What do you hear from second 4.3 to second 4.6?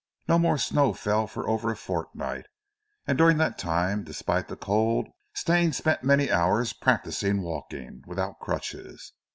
the